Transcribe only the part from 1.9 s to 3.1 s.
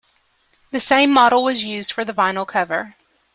for the vinyl cover.